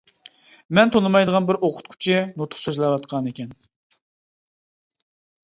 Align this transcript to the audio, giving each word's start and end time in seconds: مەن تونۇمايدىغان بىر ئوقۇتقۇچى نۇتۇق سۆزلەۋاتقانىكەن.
مەن 0.77 0.91
تونۇمايدىغان 0.95 1.47
بىر 1.49 1.59
ئوقۇتقۇچى 1.67 2.17
نۇتۇق 2.41 2.63
سۆزلەۋاتقانىكەن. 2.63 3.53